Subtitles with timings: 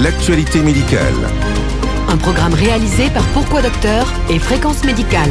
[0.00, 1.14] l'actualité médicale.
[2.08, 5.30] Un programme réalisé par Pourquoi Docteur et Fréquence Médicale.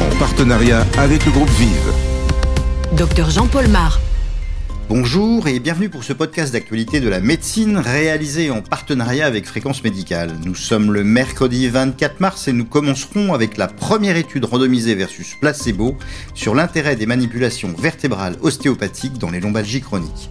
[0.00, 1.92] En partenariat avec le groupe Vive.
[2.92, 4.00] Docteur Jean-Paul Mar.
[4.90, 9.84] Bonjour et bienvenue pour ce podcast d'actualité de la médecine réalisé en partenariat avec Fréquence
[9.84, 10.36] Médicale.
[10.44, 15.36] Nous sommes le mercredi 24 mars et nous commencerons avec la première étude randomisée versus
[15.36, 15.96] placebo
[16.34, 20.28] sur l'intérêt des manipulations vertébrales ostéopathiques dans les lombalgies chroniques.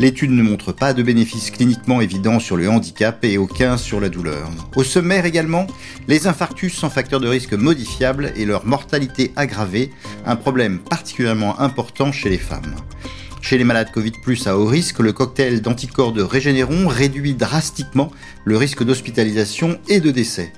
[0.00, 4.08] L'étude ne montre pas de bénéfices cliniquement évidents sur le handicap et aucun sur la
[4.08, 4.48] douleur.
[4.74, 5.66] Au sommaire également,
[6.06, 9.90] les infarctus sans facteur de risque modifiable et leur mortalité aggravée,
[10.24, 12.74] un problème particulièrement important chez les femmes.
[13.40, 14.12] Chez les malades Covid
[14.46, 18.10] à haut risque, le cocktail d'anticorps de Régénéron réduit drastiquement
[18.44, 20.52] le risque d'hospitalisation et de décès.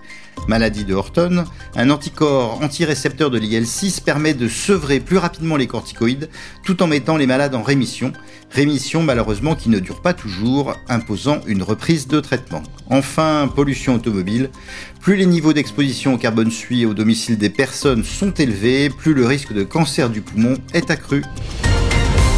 [0.49, 1.45] Maladie de Horton,
[1.77, 6.29] un anticorps antirécepteur de l'IL6 permet de sevrer plus rapidement les corticoïdes
[6.65, 8.13] tout en mettant les malades en rémission.
[8.51, 12.63] Rémission malheureusement qui ne dure pas toujours, imposant une reprise de traitement.
[12.89, 14.51] Enfin, pollution automobile.
[15.01, 19.27] Plus les niveaux d'exposition au carbone suie au domicile des personnes sont élevés, plus le
[19.27, 21.23] risque de cancer du poumon est accru.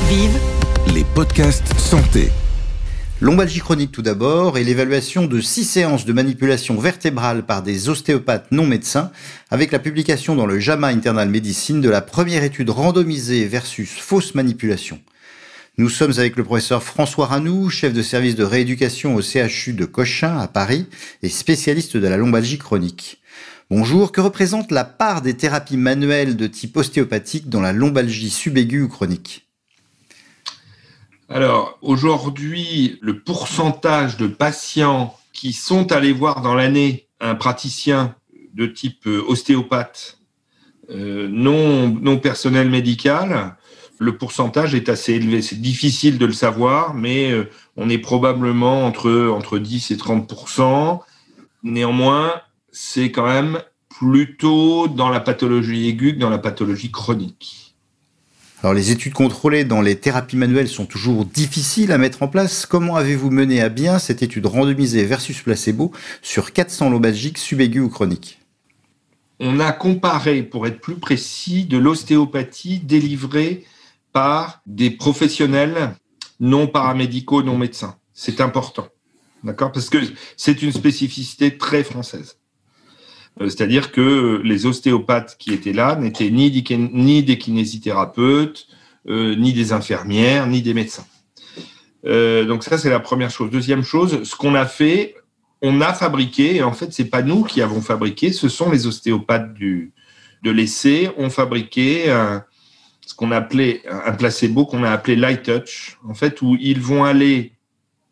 [0.08, 0.39] Vive
[0.95, 2.31] Les podcasts santé.
[3.20, 8.50] Lombalgie chronique tout d'abord et l'évaluation de six séances de manipulation vertébrale par des ostéopathes
[8.50, 9.11] non médecins
[9.50, 14.34] avec la publication dans le JAMA Internal Medicine de la première étude randomisée versus fausse
[14.34, 15.00] manipulation.
[15.78, 19.84] Nous sommes avec le professeur François Ranou, chef de service de rééducation au CHU de
[19.84, 20.87] Cochin à Paris
[21.22, 23.20] et spécialiste de la lombalgie chronique.
[23.70, 28.83] Bonjour, que représente la part des thérapies manuelles de type ostéopathique dans la lombalgie subaiguë
[28.83, 29.42] ou chronique?
[31.33, 38.14] Alors, aujourd'hui, le pourcentage de patients qui sont allés voir dans l'année un praticien
[38.52, 40.19] de type euh, ostéopathe
[40.91, 43.56] euh, non, personnel médical,
[43.98, 45.41] le pourcentage est assez élevé.
[45.41, 51.00] C'est difficile de le savoir, mais euh, on est probablement entre, entre 10 et 30%
[51.62, 57.62] Néanmoins, c'est quand même plutôt dans la pathologie aiguë que dans la pathologie chronique.
[58.62, 62.65] Alors les études contrôlées dans les thérapies manuelles sont toujours difficiles à mettre en place.
[62.65, 65.91] Comment avez-vous mené à bien cette étude randomisée versus placebo
[66.23, 68.39] sur 400 lombalgiques subaigus ou chroniques?
[69.41, 73.65] On a comparé, pour être plus précis, de l'ostéopathie délivrée
[74.12, 75.97] par des professionnels
[76.39, 77.97] non paramédicaux, non médecins.
[78.15, 78.87] C'est important.
[79.43, 79.72] D'accord?
[79.72, 79.99] Parce que
[80.37, 82.37] c'est une spécificité très française.
[83.41, 88.66] Euh, c'est-à-dire que les ostéopathes qui étaient là n'étaient ni, des kinésithérapeutes,
[89.09, 91.06] euh, ni des infirmières, ni des médecins.
[92.04, 93.50] Euh, donc ça, c'est la première chose.
[93.50, 95.15] Deuxième chose, ce qu'on a fait,
[95.62, 98.87] on a fabriqué, et en fait, c'est pas nous qui avons fabriqué, ce sont les
[98.87, 99.92] ostéopathes du,
[100.42, 102.44] de l'essai, ont fabriqué un,
[103.06, 107.04] ce qu'on appelait un placebo qu'on a appelé light touch, en fait, où ils vont
[107.04, 107.53] aller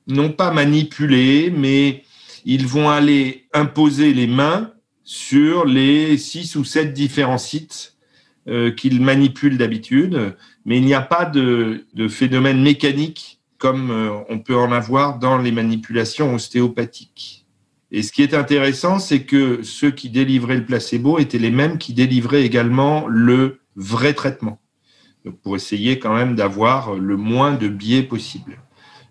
[0.07, 2.05] non pas manipuler, mais
[2.45, 4.73] ils vont aller imposer les mains
[5.11, 7.97] sur les six ou sept différents sites
[8.47, 14.39] euh, qu'il manipule d'habitude, mais il n'y a pas de, phénomène mécanique comme euh, on
[14.39, 17.45] peut en avoir dans les manipulations ostéopathiques.
[17.91, 21.79] Et ce qui est intéressant, c'est que ceux qui délivraient le placebo étaient les mêmes
[21.79, 24.61] qui délivraient également le vrai traitement.
[25.43, 28.61] pour essayer quand même d'avoir le moins de biais possible.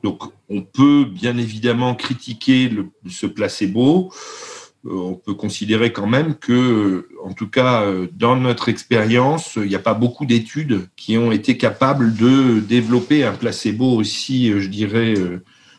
[0.02, 2.72] Donc, on peut bien évidemment critiquer
[3.06, 4.14] ce placebo.
[4.86, 9.68] Euh, on peut considérer quand même que, en tout cas, euh, dans notre expérience, il
[9.68, 14.62] n'y a pas beaucoup d'études qui ont été capables de développer un placebo aussi, euh,
[14.62, 15.16] je dirais,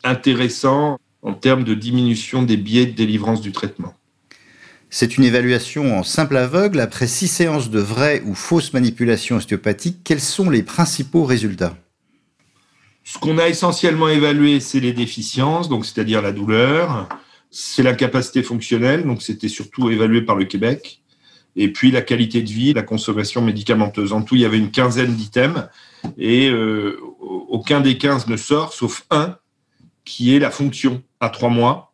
[0.03, 3.93] intéressant en termes de diminution des biais de délivrance du traitement.
[4.91, 6.79] C'est une évaluation en simple aveugle.
[6.79, 11.75] Après six séances de vraies ou fausses manipulations ostéopathiques, quels sont les principaux résultats?
[13.03, 17.07] Ce qu'on a essentiellement évalué, c'est les déficiences, donc c'est-à-dire la douleur,
[17.51, 21.01] c'est la capacité fonctionnelle, donc c'était surtout évalué par le Québec.
[21.57, 24.13] Et puis la qualité de vie, la consommation médicamenteuse.
[24.13, 25.67] En tout, il y avait une quinzaine d'items
[26.17, 29.35] et euh, aucun des quinze ne sort, sauf un
[30.05, 31.93] qui est la fonction à trois mois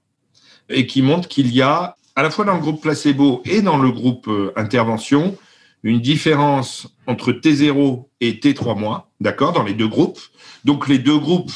[0.70, 3.78] et qui montre qu'il y a, à la fois dans le groupe placebo et dans
[3.78, 5.36] le groupe euh, intervention,
[5.82, 10.20] une différence entre T0 et T3 mois, d'accord, dans les deux groupes.
[10.66, 11.52] Donc les deux groupes,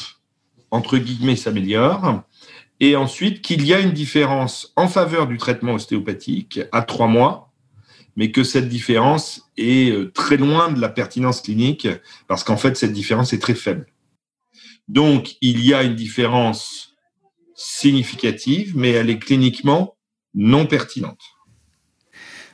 [0.72, 2.22] entre guillemets, s'améliorent
[2.82, 7.52] et ensuite qu'il y a une différence en faveur du traitement ostéopathique à trois mois,
[8.16, 11.86] mais que cette différence est euh, très loin de la pertinence clinique,
[12.26, 13.86] parce qu'en fait, cette différence est très faible.
[14.88, 16.96] Donc, il y a une différence
[17.54, 19.94] significative, mais elle est cliniquement
[20.34, 21.20] non pertinente.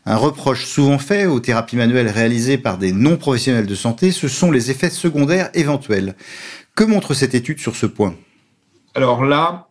[0.05, 4.51] Un reproche souvent fait aux thérapies manuelles réalisées par des non-professionnels de santé, ce sont
[4.51, 6.17] les effets secondaires éventuels.
[6.77, 8.15] Que montre cette étude sur ce point?
[8.95, 9.68] Alors là,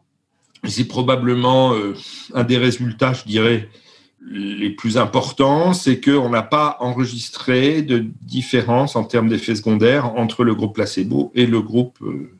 [0.69, 1.93] c'est probablement euh,
[2.33, 3.69] un des résultats, je dirais,
[4.29, 10.43] les plus importants, c'est qu'on n'a pas enregistré de différence en termes d'effets secondaires entre
[10.43, 12.31] le groupe placebo et le groupe, euh,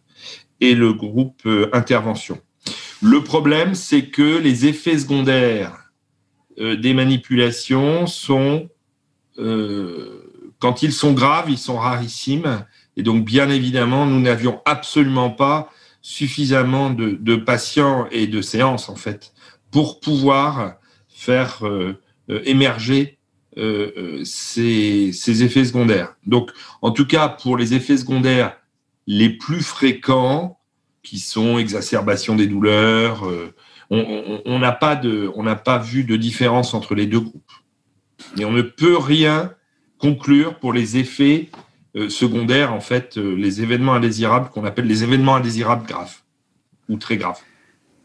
[0.60, 2.40] et le groupe euh, intervention.
[3.02, 5.92] Le problème, c'est que les effets secondaires
[6.58, 8.68] des manipulations sont,
[9.38, 12.66] quand ils sont graves, ils sont rarissimes.
[12.98, 15.72] Et donc, bien évidemment, nous n'avions absolument pas
[16.08, 19.34] suffisamment de, patients et de séances, en fait,
[19.72, 20.76] pour pouvoir
[21.10, 22.00] faire euh,
[22.30, 23.18] euh, émerger
[23.58, 26.16] euh, ces, effets secondaires.
[26.26, 26.52] Donc,
[26.82, 28.56] en tout cas, pour les effets secondaires
[29.06, 30.60] les plus fréquents,
[31.04, 33.30] qui sont exacerbation des douleurs,
[33.90, 35.00] on n'a pas,
[35.36, 37.52] on pas vu de différence entre les deux groupes.
[38.38, 39.54] Et on ne peut rien
[39.98, 41.50] conclure pour les effets
[41.98, 46.18] euh, secondaires, en fait, euh, les événements indésirables qu'on appelle les événements indésirables graves
[46.90, 47.40] ou très graves.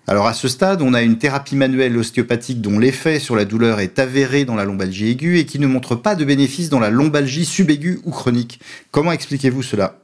[0.07, 3.81] Alors à ce stade, on a une thérapie manuelle ostéopathique dont l'effet sur la douleur
[3.81, 6.91] est avéré dans la lombalgie aiguë et qui ne montre pas de bénéfice dans la
[6.91, 8.61] lombalgie subaiguë ou chronique.
[8.91, 9.99] Comment expliquez-vous cela?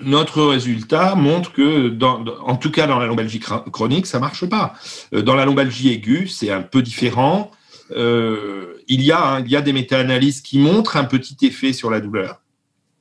[0.00, 4.74] Notre résultat montre que, dans, en tout cas dans la lombalgie chronique, ça marche pas.
[5.12, 7.50] Euh, dans la lombalgie aiguë, c'est un peu différent.
[7.90, 12.00] il, y a, il y a des méta-analyses qui montrent un petit effet sur la
[12.00, 12.40] douleur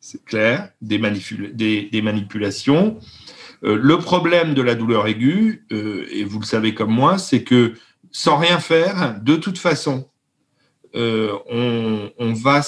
[0.06, 3.00] c'est clair, des, manipulations.
[3.64, 7.42] Euh, le problème de la douleur aiguë, euh, et vous le savez comme moi, c'est
[7.42, 7.74] que
[8.12, 10.08] sans rien faire, de toute façon,
[10.94, 11.34] euh,
[12.20, 12.62] on, va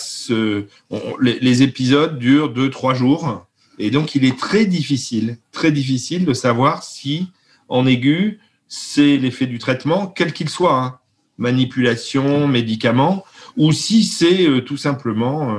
[1.21, 3.45] les, épisodes durent deux, trois jours,
[3.77, 7.27] et donc il est très difficile, très difficile de savoir si
[7.69, 10.99] en aigu, c'est l'effet du traitement, quel qu'il soit, hein,
[11.37, 13.23] manipulation, médicament,
[13.57, 15.55] ou si c'est tout simplement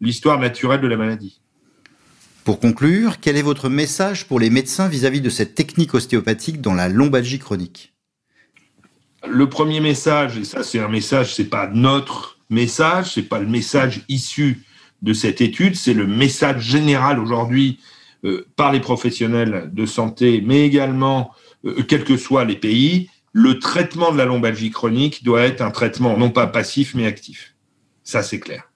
[0.00, 1.40] l'histoire naturelle de la maladie.
[2.44, 6.74] Pour conclure, quel est votre message pour les médecins vis-à-vis de cette technique ostéopathique dans
[6.74, 7.92] la lombalgie chronique?
[9.26, 13.46] Le premier message, et ça c'est un message, c'est pas notre message, c'est pas le
[13.46, 14.64] message issu
[15.02, 17.80] de cette étude, c'est le message général aujourd'hui
[18.24, 21.32] euh, par les professionnels de santé, mais également,
[21.64, 25.70] euh, quels que soient les pays, le traitement de la lombalgie chronique doit être un
[25.70, 27.54] traitement non pas passif mais actif.
[28.04, 28.67] Ça c'est clair.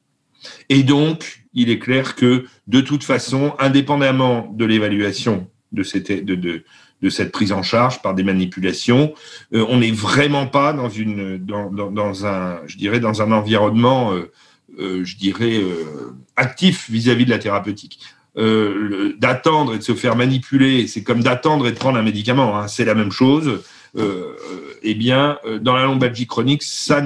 [0.68, 7.52] Et donc, il est clair que, de toute façon, indépendamment de l'évaluation de cette, prise
[7.52, 9.14] en charge par des manipulations,
[9.54, 10.86] euh, on n'est vraiment pas dans,
[12.26, 14.30] un, je dirais, dans un environnement, euh,
[14.78, 15.60] euh, je dirais,
[16.36, 18.00] actif vis-à-vis de la thérapeutique.
[18.34, 22.68] d'attendre et de se faire manipuler, c'est comme d'attendre et de prendre un médicament, hein,
[22.68, 23.62] c'est la même chose.
[24.82, 27.04] eh bien, dans la lombalgie chronique, ça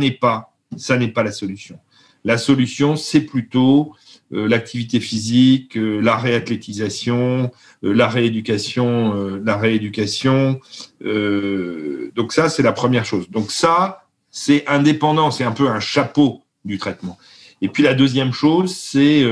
[0.77, 1.79] ça n'est pas la solution.
[2.27, 3.95] La solution, c'est plutôt
[4.33, 7.53] euh, l'activité physique, euh, la réathlétisation,
[7.85, 10.61] euh, la rééducation, la rééducation.
[11.01, 13.31] donc ça, c'est la première chose.
[13.31, 17.17] Donc ça, c'est indépendant, c'est un peu un chapeau du traitement.
[17.63, 19.25] Et puis la deuxième chose, c'est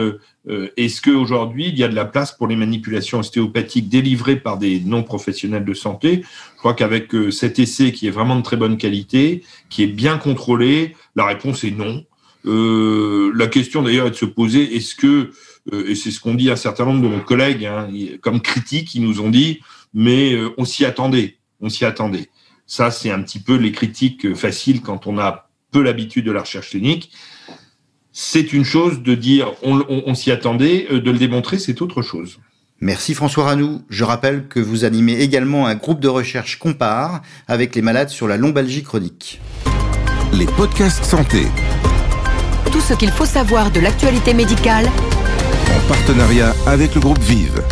[0.77, 4.81] est-ce qu'aujourd'hui, il y a de la place pour les manipulations ostéopathiques délivrées par des
[4.81, 6.23] non-professionnels de santé?
[6.55, 10.17] Je crois qu'avec cet essai qui est vraiment de très bonne qualité, qui est bien
[10.17, 12.05] contrôlé, la réponse est non.
[12.47, 15.31] Euh, la question d'ailleurs est de se poser est-ce que,
[15.73, 17.89] euh, et c'est ce qu'ont dit un certain nombre de nos collègues, hein,
[18.21, 19.61] comme critiques, ils nous ont dit,
[19.95, 22.29] mais euh, on s'y attendait, on s'y attendait.
[22.67, 26.41] Ça, c'est un petit peu les critiques faciles quand on a peu l'habitude de la
[26.41, 27.13] recherche clinique.
[28.13, 32.39] C'est une chose de dire on, on s'y attendait, de le démontrer, c'est autre chose.
[32.81, 33.83] Merci François Ranou.
[33.89, 38.29] Je rappelle que vous animez également un groupe de recherche Compare avec les malades sur
[38.29, 39.41] la lombalgie chronique.
[40.33, 41.47] Les podcasts santé
[42.75, 44.91] tout ce qu'il faut savoir de l'actualité médicale
[45.77, 47.63] en partenariat avec le groupe Vive.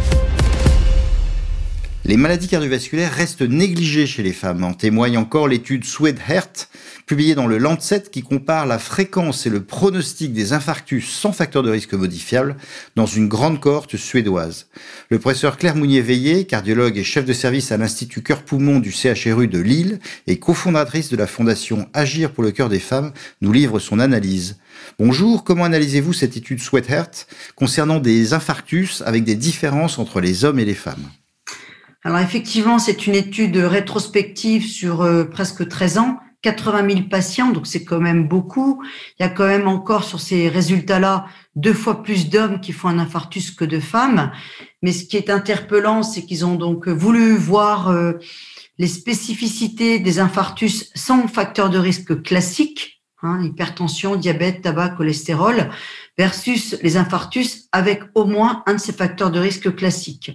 [2.04, 4.64] Les maladies cardiovasculaires restent négligées chez les femmes.
[4.64, 6.68] En témoigne encore l'étude Swedhert,
[7.06, 11.62] publiée dans le Lancet, qui compare la fréquence et le pronostic des infarctus sans facteur
[11.62, 12.56] de risque modifiable
[12.96, 14.66] dans une grande cohorte suédoise.
[15.10, 19.60] Le professeur Claire Mounier-Veillé, cardiologue et chef de service à l'Institut Cœur-Poumon du CHRU de
[19.60, 24.00] Lille et cofondatrice de la fondation Agir pour le cœur des femmes, nous livre son
[24.00, 24.58] analyse.
[24.98, 27.10] Bonjour, comment analysez-vous cette étude Swedhert
[27.54, 31.08] concernant des infarctus avec des différences entre les hommes et les femmes?
[32.04, 37.68] Alors effectivement, c'est une étude rétrospective sur euh, presque 13 ans, 80 000 patients, donc
[37.68, 38.82] c'est quand même beaucoup.
[39.18, 42.88] Il y a quand même encore sur ces résultats-là deux fois plus d'hommes qui font
[42.88, 44.32] un infarctus que de femmes.
[44.82, 48.14] Mais ce qui est interpellant, c'est qu'ils ont donc voulu voir euh,
[48.78, 55.70] les spécificités des infarctus sans facteur de risque classique, hein, hypertension, diabète, tabac, cholestérol,
[56.18, 60.32] versus les infarctus avec au moins un de ces facteurs de risque classiques.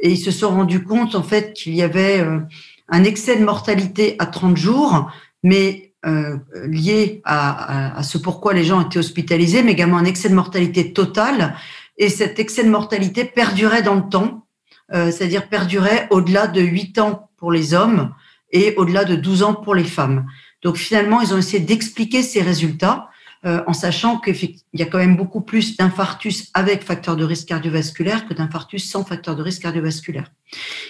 [0.00, 2.40] Et ils se sont rendus compte en fait qu'il y avait euh,
[2.88, 5.10] un excès de mortalité à 30 jours,
[5.42, 6.36] mais euh,
[6.66, 11.56] lié à, ce pourquoi les gens étaient hospitalisés, mais également un excès de mortalité totale.
[11.96, 14.46] Et cet excès de mortalité perdurait dans le temps,
[14.94, 18.14] euh, c'est-à-dire perdurait au-delà de 8 ans pour les hommes
[18.52, 20.26] et au-delà de 12 ans pour les femmes.
[20.62, 23.07] Donc finalement, ils ont essayé d'expliquer ces résultats
[23.46, 27.48] euh, en sachant qu'il y a quand même beaucoup plus d'infarctus avec facteur de risque
[27.48, 30.30] cardiovasculaire que d'infarctus sans facteur de risque cardiovasculaire.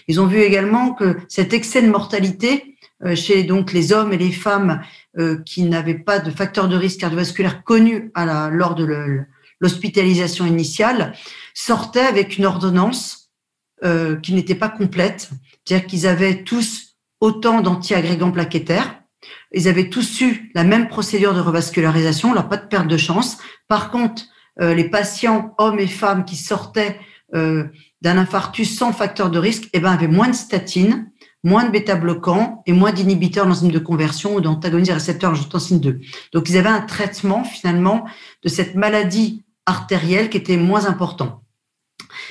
[0.06, 4.18] Ils ont vu également que cet excès de mortalité euh, chez donc les hommes et
[4.18, 4.82] les femmes
[5.18, 9.24] euh, qui n'avaient pas de facteur de risque cardiovasculaire connu à la, lors de
[9.60, 11.12] l'hospitalisation initiale
[11.54, 13.30] sortait avec une ordonnance
[13.84, 15.30] euh, qui n'était pas complète,
[15.64, 19.02] c'est-à-dire qu'ils avaient tous autant d'antiagrégants plaquettaires
[19.52, 23.38] ils avaient tous eu la même procédure de revascularisation, là, pas de perte de chance.
[23.66, 24.24] Par contre,
[24.60, 26.98] euh, les patients, hommes et femmes qui sortaient
[27.34, 27.64] euh,
[28.02, 31.10] d'un infarctus sans facteur de risque, eh ben, avaient moins de statine,
[31.44, 36.00] moins de bêta-bloquants et moins d'inhibiteurs d'enzymes de conversion ou d'antagonistes récepteurs angiotensine 2.
[36.34, 38.06] Donc, ils avaient un traitement, finalement,
[38.42, 41.42] de cette maladie artérielle qui était moins important.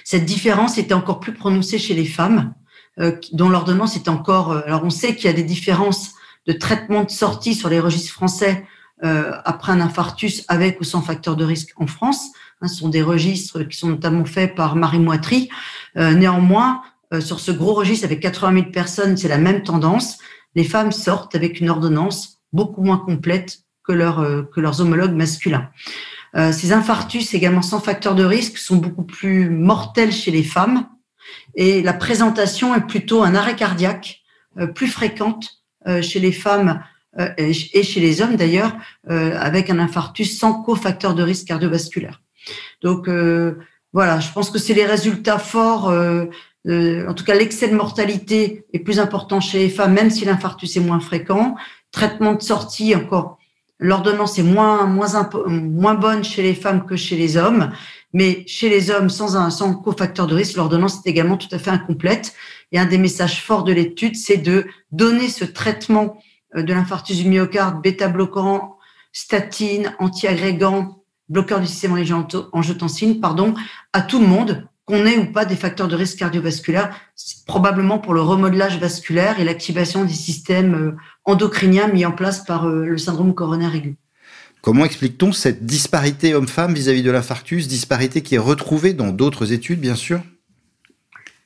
[0.04, 2.54] Cette différence était encore plus prononcée chez les femmes,
[3.00, 4.52] euh, dont l'ordonnance est encore...
[4.52, 6.14] alors, on sait qu'il y a des différences
[6.48, 8.66] de traitement de sortie sur les registres français
[9.04, 12.32] euh, après un infarctus avec ou sans facteur de risque en France.
[12.62, 15.50] Hein, ce sont des registres qui sont notamment faits par Marie Moitry.
[15.98, 16.82] Euh, néanmoins,
[17.14, 20.18] euh, sur ce gros registre avec 80 000 personnes, c'est la même tendance.
[20.56, 25.70] Les femmes sortent avec une ordonnance beaucoup moins complète que, leur, que leurs homologues masculins.
[26.52, 30.90] ces infarctus également sans facteur de risque sont beaucoup plus mortels chez les femmes
[31.56, 34.24] et la présentation est plutôt un arrêt cardiaque
[34.76, 35.57] plus fréquente
[36.02, 36.82] chez les femmes
[37.20, 38.76] euh, et chez les hommes d'ailleurs,
[39.10, 42.22] euh, avec un infarctus sans cofacteur de risque cardiovasculaire.
[42.84, 43.10] Donc
[43.94, 45.86] voilà, je pense que c'est les résultats forts.
[45.88, 50.78] en tout cas, l'excès de mortalité est plus important chez les femmes, même si l'infarctus
[50.78, 51.56] est moins fréquent.
[51.92, 53.38] Traitement de sortie, encore,
[53.80, 57.72] l'ordonnance est moins, moins bonne chez les femmes que chez les hommes.
[58.14, 61.70] Mais chez les hommes sans un cofacteur de risque, l'ordonnance est également tout à fait
[61.70, 62.34] incomplète.
[62.72, 66.18] Et un des messages forts de l'étude, c'est de donner ce traitement
[66.56, 68.78] euh, de l'infarctus du myocarde, bêta-bloquant,
[69.12, 71.98] statine, antiagrégant, bloqueur du système
[72.54, 73.54] angiotensine, pardon,
[73.94, 76.98] à tout le monde, qu'on ait ou pas des facteurs de risque cardiovasculaire,
[77.46, 80.96] probablement pour le remodelage vasculaire et l'activation des systèmes euh,
[81.26, 83.98] endocriniens mis en place par euh, le syndrome coronaire aigu.
[84.68, 89.80] Comment explique-t-on cette disparité homme-femme vis-à-vis de l'infarctus, disparité qui est retrouvée dans d'autres études,
[89.80, 90.20] bien sûr?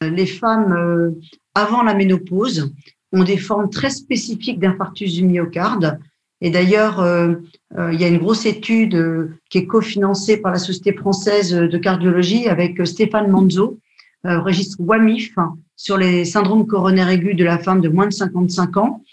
[0.02, 1.12] Les femmes, euh,
[1.54, 2.74] avant la ménopause,
[3.12, 6.00] ont des formes très spécifiques d'infarctus du myocarde.
[6.42, 7.36] Et d'ailleurs, euh,
[7.78, 11.78] euh, il y a une grosse étude qui est cofinancée par la Société française de
[11.78, 13.78] cardiologie avec Stéphane Manzo,
[14.24, 15.36] registre WAMIF,
[15.76, 19.04] sur les syndromes coronaires aigus de la femme de moins de 55 ans.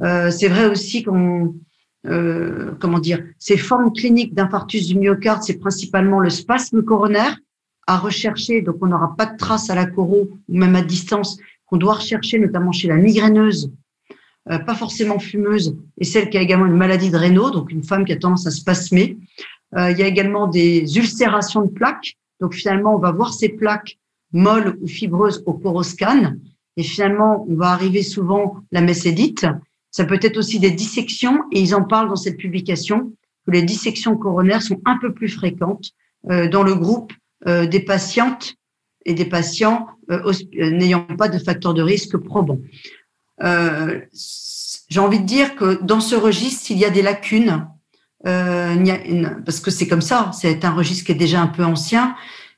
[0.00, 1.54] C'est vrai aussi qu'on
[2.06, 7.36] euh, comment dire, ces formes cliniques d'infarctus du myocarde, c'est principalement le spasme coronaire
[7.86, 8.62] à rechercher.
[8.62, 11.94] Donc, on n'aura pas de traces à la coro ou même à distance qu'on doit
[11.94, 13.72] rechercher, notamment chez la migraineuse,
[14.50, 17.84] euh, pas forcément fumeuse, et celle qui a également une maladie de Raynaud, donc une
[17.84, 19.18] femme qui a tendance à spasmer.
[19.76, 22.16] Euh, il y a également des ulcérations de plaques.
[22.40, 23.98] Donc, finalement, on va voir ces plaques
[24.32, 26.34] molles ou fibreuses au poroscan.
[26.76, 29.46] Et finalement, on va arriver souvent la messédite.
[29.90, 33.12] Ça peut être aussi des dissections, et ils en parlent dans cette publication,
[33.46, 35.92] que les dissections coronaires sont un peu plus fréquentes
[36.30, 37.12] euh, dans le groupe
[37.46, 38.54] euh, des patientes
[39.06, 42.58] et des patients euh, n'ayant pas de facteur de risque probant.
[43.40, 47.66] J'ai envie de dire que dans ce registre, il y a des lacunes,
[48.24, 52.16] parce que c'est comme ça, c'est un registre qui est déjà un peu ancien,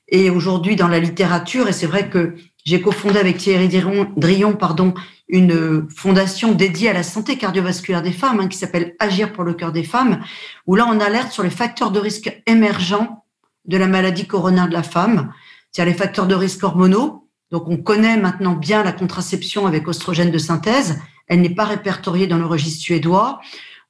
[0.09, 2.35] et aujourd'hui dans la littérature, et c'est vrai que
[2.65, 4.95] j'ai cofondé avec Thierry Drion, pardon,
[5.33, 9.55] une fondation dédiée à la santé cardiovasculaire des femmes, hein, qui s'appelle Agir pour le
[9.55, 10.21] cœur des femmes,
[10.67, 13.25] où là, on alerte sur les facteurs de risque émergents
[13.67, 15.33] de la maladie coronaire de la femme,
[15.71, 17.29] c'est-à-dire les facteurs de risque hormonaux.
[17.51, 20.99] Donc, on connaît maintenant bien la contraception avec oestrogène de synthèse.
[21.27, 23.41] Elle n'est pas répertoriée dans le registre suédois.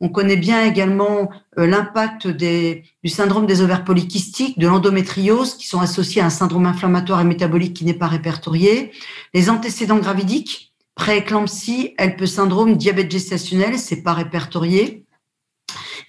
[0.02, 5.80] On connaît bien également euh, l'impact du syndrome des ovaires polykystiques, de l'endométriose, qui sont
[5.80, 8.92] associés à un syndrome inflammatoire et métabolique qui n'est pas répertorié.
[9.34, 10.69] Les antécédents gravidiques,
[11.00, 15.06] Prééclampsie, peut syndrome, diabète gestationnel, c'est pas répertorié.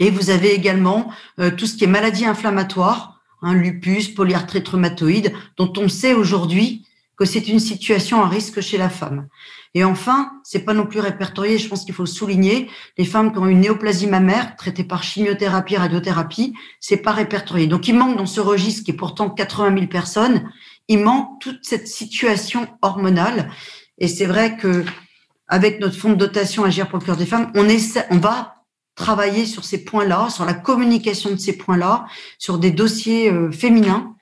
[0.01, 5.31] Et vous avez également euh, tout ce qui est maladie inflammatoire, hein, lupus, polyarthrite rhumatoïde,
[5.55, 9.29] dont on sait aujourd'hui que c'est une situation à risque chez la femme.
[9.75, 13.37] Et enfin, c'est pas non plus répertorié, je pense qu'il faut souligner, les femmes qui
[13.37, 17.67] ont une néoplasie mammaire traitée par chimiothérapie, radiothérapie, c'est pas répertorié.
[17.67, 20.51] Donc il manque dans ce registre qui est pourtant 80 000 personnes,
[20.89, 23.49] il manque toute cette situation hormonale.
[24.01, 24.83] Et c'est vrai que
[25.47, 28.55] avec notre fonds de dotation Agir pour le cœur des femmes, on essaie, on va
[28.95, 32.07] travailler sur ces points-là, sur la communication de ces points-là,
[32.39, 34.15] sur des dossiers euh, féminins.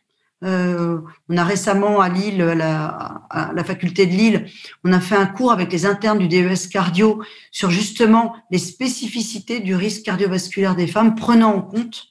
[0.44, 4.46] Euh, on a récemment à Lille, à la, faculté de Lille,
[4.84, 7.22] on a fait un cours avec les internes du DES cardio
[7.52, 12.08] sur justement les spécificités du risque cardiovasculaire des femmes, prenant en compte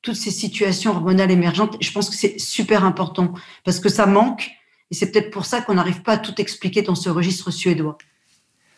[0.00, 1.76] toutes ces situations hormonales émergentes.
[1.80, 3.32] Je pense que c'est super important
[3.64, 4.50] parce que ça manque
[4.92, 7.96] et c'est peut-être pour ça qu'on n'arrive pas à tout expliquer dans ce registre suédois.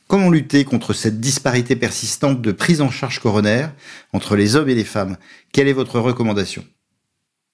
[0.06, 3.73] Comment lutter contre cette disparité persistante de prise en charge coronaire
[4.12, 5.16] entre les hommes et les femmes?
[5.52, 6.64] Quelle est votre recommandation?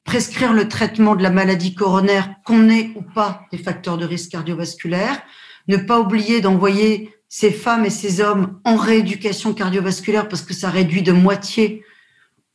[0.04, 4.32] Prescrire le traitement de la maladie coronaire, qu'on ait ou pas des facteurs de risque
[4.32, 5.22] cardiovasculaire.
[5.66, 10.68] Ne pas oublier d'envoyer ces femmes et ces hommes en rééducation cardiovasculaire parce que ça
[10.68, 11.82] réduit de moitié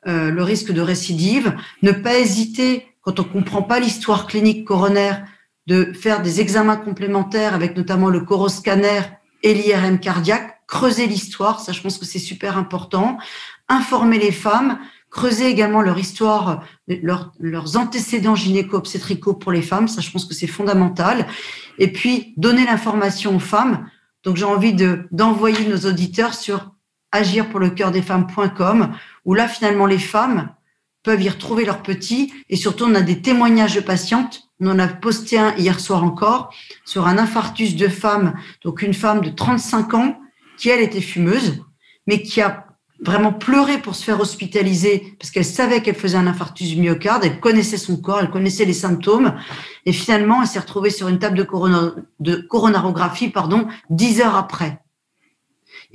[0.06, 1.56] euh, le risque de récidive.
[1.82, 5.26] Ne pas hésiter, quand on comprend pas l'histoire clinique coronaire,
[5.68, 9.02] de faire des examens complémentaires avec notamment le coroscanner
[9.44, 13.18] et l'IRM cardiaque, creuser l'histoire, ça je pense que c'est super important,
[13.68, 14.80] informer les femmes,
[15.10, 20.48] creuser également leur histoire, leurs antécédents gynéco-obstétricaux pour les femmes, ça je pense que c'est
[20.48, 21.26] fondamental,
[21.78, 23.90] et puis donner l'information aux femmes.
[24.24, 26.72] Donc j'ai envie de d'envoyer nos auditeurs sur
[27.12, 28.94] agir pour le cœur des femmes.com
[29.24, 30.50] où là finalement les femmes
[31.06, 32.34] peuvent y retrouver leurs petits.
[32.50, 34.50] Et surtout on a des témoignages de patientes.
[34.60, 38.34] On en a posté un hier soir encore sur un infarctus de femme,
[38.64, 40.20] donc une femme de 35 ans
[40.58, 41.64] qui, elle, était fumeuse,
[42.08, 42.66] mais qui a
[43.02, 47.26] vraiment pleuré pour se faire hospitaliser parce qu'elle savait qu'elle faisait un infarctus du myocarde,
[47.26, 49.36] elle connaissait son corps, elle connaissait les symptômes,
[49.86, 54.36] et finalement, elle s'est retrouvée sur une table de, corona, de coronarographie, pardon, dix heures
[54.36, 54.80] après.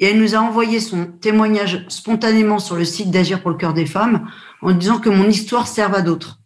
[0.01, 3.75] Et elle nous a envoyé son témoignage spontanément sur le site d'Agir pour le cœur
[3.75, 4.29] des femmes
[4.63, 6.41] en disant que mon histoire serve à d'autres.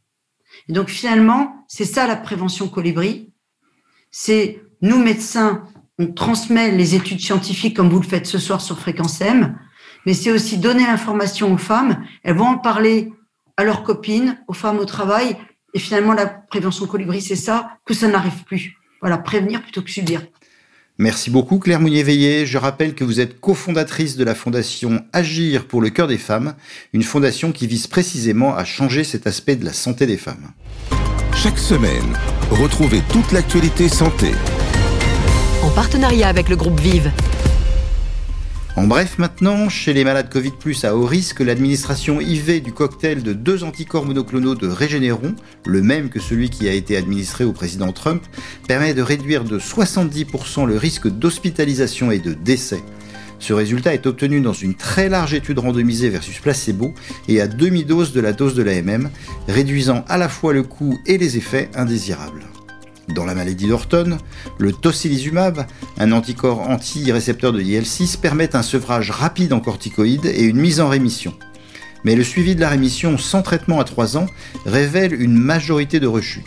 [0.69, 3.33] Et donc finalement, c'est ça la prévention colibri.
[4.11, 5.65] C'est nous médecins,
[5.99, 9.57] on transmet les études scientifiques comme vous le faites ce soir sur Fréquence M,
[10.05, 12.05] mais c'est aussi donner l'information aux femmes.
[12.25, 13.13] Elles vont en parler
[13.57, 15.37] à leurs copines, aux femmes au travail.
[15.75, 18.77] Et finalement, la prévention colibri, c'est ça, que ça n'arrive plus.
[19.01, 20.23] Voilà, prévenir plutôt que subir.
[20.99, 22.47] Merci beaucoup Claire Mounier-Veillé.
[22.47, 26.55] Je rappelle que vous êtes cofondatrice de la fondation Agir pour le cœur des femmes,
[26.93, 30.53] une fondation qui vise précisément à changer cet aspect de la santé des femmes.
[31.35, 32.17] Chaque semaine,
[32.49, 34.31] retrouvez toute l'actualité santé.
[35.65, 37.11] En partenariat avec le groupe Vive.
[38.77, 43.33] En bref, maintenant, chez les malades Covid à haut risque, l'administration IV du cocktail de
[43.33, 47.93] deux anticorps monoclonaux de Régénéron, le même que celui qui a été administré au président
[47.93, 48.25] Trump,
[48.67, 52.83] permet de réduire de 70% le risque d'hospitalisation et de décès.
[53.39, 56.95] Ce résultat est obtenu dans une très large étude randomisée versus placebo
[57.29, 59.09] et à demi-dose de la dose de l'AMM,
[59.47, 62.43] réduisant à la fois le coût et les effets indésirables.
[63.09, 64.19] Dans la maladie d'Orton,
[64.59, 65.67] le tocilizumab,
[65.99, 70.89] un anticorps anti-récepteur de IL-6, permet un sevrage rapide en corticoïdes et une mise en
[70.89, 71.35] rémission.
[72.05, 74.27] Mais le suivi de la rémission sans traitement à 3 ans
[74.67, 76.45] révèle une majorité de rechutes.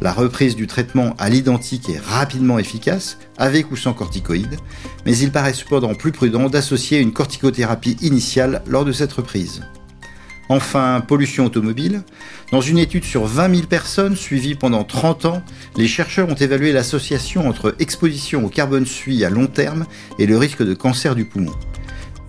[0.00, 4.56] La reprise du traitement à l'identique est rapidement efficace, avec ou sans corticoïdes,
[5.04, 9.62] mais il paraît cependant plus prudent d'associer une corticothérapie initiale lors de cette reprise.
[10.48, 12.02] Enfin, pollution automobile.
[12.52, 15.42] Dans une étude sur 20 000 personnes suivies pendant 30 ans,
[15.76, 19.86] les chercheurs ont évalué l'association entre exposition au carbone suie à long terme
[20.18, 21.52] et le risque de cancer du poumon.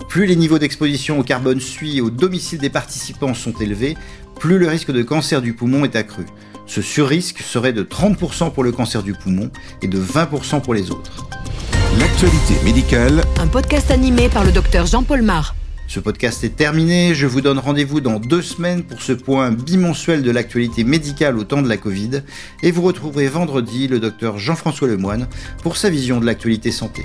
[0.09, 3.95] Plus les niveaux d'exposition au carbone suie au domicile des participants sont élevés,
[4.39, 6.25] plus le risque de cancer du poumon est accru.
[6.65, 9.49] Ce surrisque serait de 30% pour le cancer du poumon
[9.81, 11.27] et de 20% pour les autres.
[11.99, 13.23] L'actualité médicale.
[13.39, 15.55] Un podcast animé par le docteur Jean-Paul Mar.
[15.89, 17.15] Ce podcast est terminé.
[17.15, 21.43] Je vous donne rendez-vous dans deux semaines pour ce point bimensuel de l'actualité médicale au
[21.43, 22.21] temps de la Covid.
[22.61, 25.27] Et vous retrouverez vendredi le docteur Jean-François Lemoine
[25.63, 27.03] pour sa vision de l'actualité santé.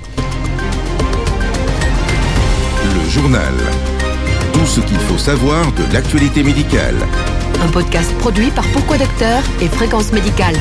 [2.85, 3.55] Le journal.
[4.53, 6.97] Tout ce qu'il faut savoir de l'actualité médicale.
[7.63, 10.57] Un podcast produit par Pourquoi Docteur et Fréquence Médicale.